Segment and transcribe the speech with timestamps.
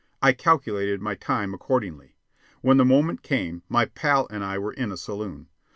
[0.19, 2.15] I calculated my time accordingly.
[2.61, 5.47] When the moment came, my pal and I were in a saloon.